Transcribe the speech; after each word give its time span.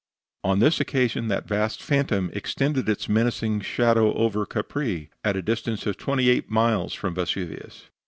On 0.43 0.57
this 0.57 0.79
occasion 0.79 1.27
that 1.27 1.47
vast 1.47 1.79
phantom 1.79 2.31
extended 2.33 2.89
its 2.89 3.07
menacing 3.07 3.61
shadow 3.61 4.11
over 4.15 4.47
Capri, 4.47 5.11
at 5.23 5.35
a 5.37 5.43
distance 5.43 5.85
of 5.85 5.95
twenty 5.95 6.27
eight 6.27 6.49
miles 6.49 6.95
from 6.95 7.13
Vesuvius. 7.13 7.91